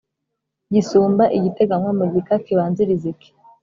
Gisumba 0.73 1.23
igiteganywa 1.37 1.91
mu 1.99 2.05
gika 2.13 2.35
kibanziriza 2.45 3.05
Iki. 3.13 3.29